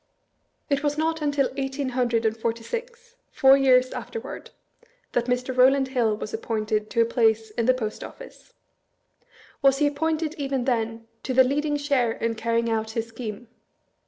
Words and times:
It 0.67 0.81
was 0.81 0.97
not 0.97 1.21
until 1.21 1.51
eighteen 1.57 1.89
hundred 1.89 2.25
and 2.25 2.35
forty 2.35 2.63
six, 2.63 3.17
four 3.31 3.55
years 3.55 3.91
afterward, 3.91 4.49
that 5.11 5.25
Mr. 5.27 5.53
Eow 5.53 5.71
land 5.73 5.89
Hill 5.89 6.17
was 6.17 6.33
appointed 6.33 6.89
to 6.89 7.01
a 7.01 7.05
place 7.05 7.51
in 7.51 7.67
the 7.67 7.73
Post 7.75 8.03
Office. 8.03 8.51
Was 9.61 9.77
he 9.77 9.85
appointed, 9.85 10.33
even 10.39 10.65
then, 10.65 11.05
to 11.21 11.35
the" 11.35 11.43
leading 11.53 11.77
share 11.77 12.13
in 12.13 12.33
carrying 12.33 12.67
out" 12.67 12.89
his 12.97 13.09
scheme? 13.09 13.47